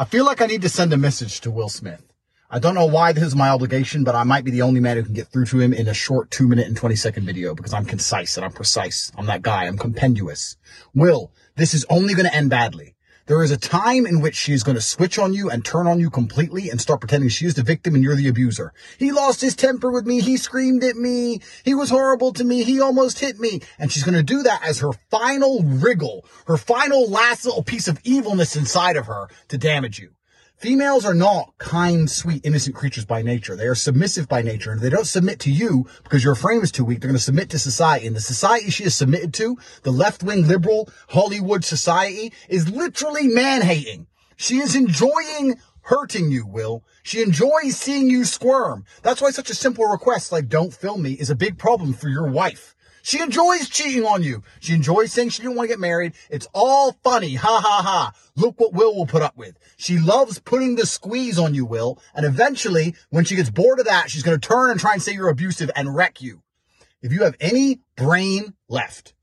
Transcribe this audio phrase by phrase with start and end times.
[0.00, 2.14] I feel like I need to send a message to Will Smith.
[2.48, 4.96] I don't know why this is my obligation, but I might be the only man
[4.96, 7.52] who can get through to him in a short two minute and 20 second video
[7.52, 9.10] because I'm concise and I'm precise.
[9.18, 9.64] I'm that guy.
[9.64, 10.56] I'm compendious.
[10.94, 12.94] Will, this is only going to end badly.
[13.28, 15.86] There is a time in which she is going to switch on you and turn
[15.86, 18.72] on you completely and start pretending she is the victim and you're the abuser.
[18.98, 20.22] He lost his temper with me.
[20.22, 21.42] He screamed at me.
[21.62, 22.62] He was horrible to me.
[22.64, 23.60] He almost hit me.
[23.78, 27.86] And she's going to do that as her final wriggle, her final last little piece
[27.86, 30.14] of evilness inside of her to damage you.
[30.58, 33.54] Females are not kind, sweet, innocent creatures by nature.
[33.54, 36.64] They are submissive by nature, and if they don't submit to you because your frame
[36.64, 36.98] is too weak.
[36.98, 38.08] They're going to submit to society.
[38.08, 44.08] And the society she is submitted to, the left-wing liberal Hollywood society, is literally man-hating.
[44.36, 46.82] She is enjoying hurting you, Will.
[47.04, 48.84] She enjoys seeing you squirm.
[49.02, 52.08] That's why such a simple request like don't film me is a big problem for
[52.08, 52.74] your wife.
[53.02, 54.42] She enjoys cheating on you.
[54.60, 56.14] She enjoys saying she didn't want to get married.
[56.30, 57.34] It's all funny.
[57.34, 58.12] Ha ha ha.
[58.36, 59.58] Look what Will will put up with.
[59.76, 62.00] She loves putting the squeeze on you, Will.
[62.14, 65.02] And eventually, when she gets bored of that, she's going to turn and try and
[65.02, 66.42] say you're abusive and wreck you.
[67.00, 69.14] If you have any brain left,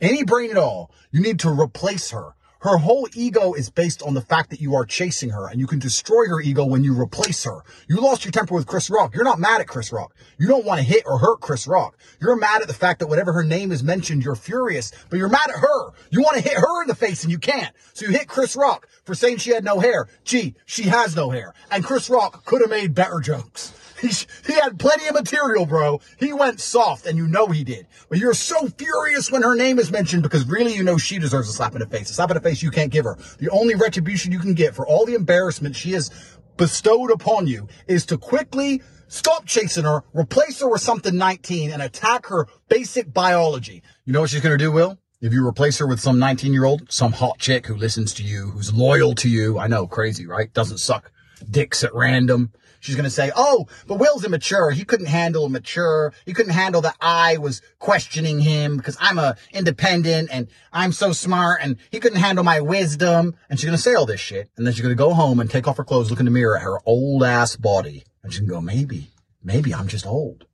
[0.00, 4.14] any brain at all, you need to replace her her whole ego is based on
[4.14, 6.98] the fact that you are chasing her and you can destroy her ego when you
[6.98, 7.62] replace her.
[7.88, 9.14] You lost your temper with Chris Rock.
[9.14, 10.14] You're not mad at Chris Rock.
[10.38, 11.98] You don't want to hit or hurt Chris Rock.
[12.20, 15.28] You're mad at the fact that whatever her name is mentioned, you're furious, but you're
[15.28, 15.90] mad at her.
[16.10, 17.74] You want to hit her in the face and you can't.
[17.94, 20.06] So you hit Chris Rock for saying she had no hair.
[20.22, 21.54] Gee, she has no hair.
[21.70, 23.72] And Chris Rock could have made better jokes.
[24.02, 24.10] He,
[24.46, 26.00] he had plenty of material, bro.
[26.18, 27.86] He went soft, and you know he did.
[28.08, 31.48] But you're so furious when her name is mentioned because really you know she deserves
[31.48, 32.10] a slap in the face.
[32.10, 33.16] A slap in the face you can't give her.
[33.38, 36.10] The only retribution you can get for all the embarrassment she has
[36.56, 41.80] bestowed upon you is to quickly stop chasing her, replace her with something 19, and
[41.80, 43.84] attack her basic biology.
[44.04, 44.98] You know what she's gonna do, Will?
[45.20, 48.24] If you replace her with some 19 year old, some hot chick who listens to
[48.24, 50.52] you, who's loyal to you, I know, crazy, right?
[50.52, 51.12] Doesn't suck
[51.48, 52.52] dicks at random.
[52.82, 54.72] She's going to say, oh, but Will's immature.
[54.72, 56.12] He couldn't handle mature.
[56.26, 61.12] He couldn't handle that I was questioning him because I'm a independent and I'm so
[61.12, 63.36] smart and he couldn't handle my wisdom.
[63.48, 64.50] And she's going to say all this shit.
[64.56, 66.32] And then she's going to go home and take off her clothes, look in the
[66.32, 68.02] mirror at her old ass body.
[68.24, 69.10] And she's going to go, maybe,
[69.44, 70.46] maybe I'm just old.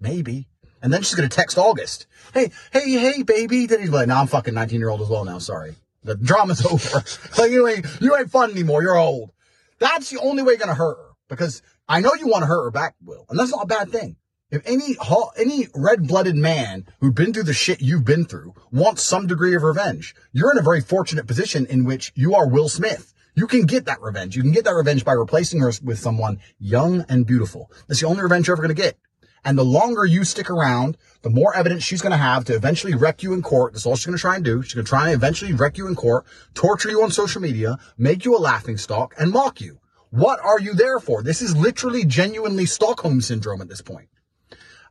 [0.00, 0.48] Maybe.
[0.82, 2.08] And then she's going to text August.
[2.34, 3.66] Hey, hey, hey, baby.
[3.66, 5.38] Then he's like, no, I'm fucking 19 year old as well now.
[5.38, 5.76] Sorry.
[6.02, 7.04] The drama's over.
[7.38, 8.82] like you ain't, you ain't fun anymore.
[8.82, 9.30] You're old.
[9.78, 12.64] That's the only way you're to hurt her because I know you want to hurt
[12.64, 14.16] her back, Will, and that's not a bad thing.
[14.50, 14.96] If any
[15.36, 19.62] any red-blooded man who'd been through the shit you've been through wants some degree of
[19.62, 23.12] revenge, you're in a very fortunate position in which you are Will Smith.
[23.34, 24.34] You can get that revenge.
[24.34, 27.70] You can get that revenge by replacing her with someone young and beautiful.
[27.86, 28.96] That's the only revenge you're ever going to get.
[29.44, 32.94] And the longer you stick around, the more evidence she's going to have to eventually
[32.94, 33.74] wreck you in court.
[33.74, 34.62] That's all she's going to try and do.
[34.62, 37.78] She's going to try and eventually wreck you in court, torture you on social media,
[37.98, 39.78] make you a laughing stock, and mock you.
[40.16, 41.22] What are you there for?
[41.22, 44.08] This is literally genuinely Stockholm syndrome at this point.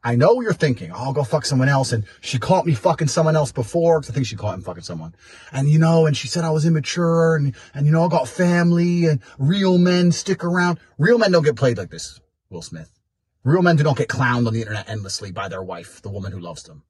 [0.04, 1.92] I know you're thinking, oh, I'll go fuck someone else.
[1.92, 4.00] And she caught me fucking someone else before.
[4.00, 5.16] Cause I think she caught him fucking someone.
[5.52, 8.28] And you know, and she said I was immature and, and you know, I got
[8.28, 10.80] family and real men stick around.
[11.00, 12.22] Real men don't get played like this,
[12.52, 12.92] Will Smith.
[13.44, 16.34] Real men do not get clowned on the internet endlessly by their wife, the woman
[16.34, 16.84] who loves them.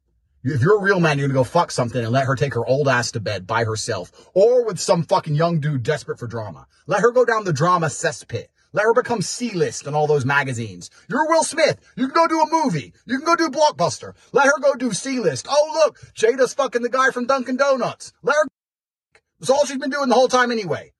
[0.48, 2.64] If you're a real man, you're gonna go fuck something and let her take her
[2.64, 6.68] old ass to bed by herself or with some fucking young dude desperate for drama.
[6.86, 8.46] Let her go down the drama cesspit.
[8.72, 10.92] Let her become C-list in all those magazines.
[11.10, 11.80] You're Will Smith.
[11.96, 12.94] You can go do a movie.
[13.08, 14.14] You can go do Blockbuster.
[14.34, 15.48] Let her go do C-list.
[15.50, 18.14] Oh, look, Jada's fucking the guy from Dunkin' Donuts.
[18.22, 18.44] Let her.
[19.40, 20.94] That's all she's been doing the whole time anyway.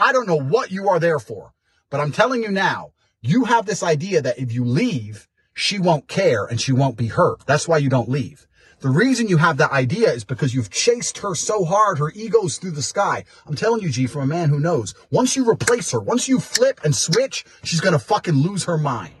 [0.00, 1.52] I don't know what you are there for,
[1.90, 2.90] but I'm telling you now,
[3.22, 7.06] you have this idea that if you leave, she won't care and she won't be
[7.06, 7.46] hurt.
[7.46, 8.48] That's why you don't leave.
[8.80, 12.56] The reason you have that idea is because you've chased her so hard, her ego's
[12.56, 13.24] through the sky.
[13.46, 14.94] I'm telling you, G, from a man who knows.
[15.10, 19.12] Once you replace her, once you flip and switch, she's gonna fucking lose her mind.